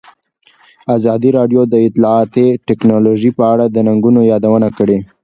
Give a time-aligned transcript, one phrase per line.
[0.95, 4.97] ازادي راډیو د اطلاعاتی تکنالوژي په اړه د ننګونو یادونه کړې.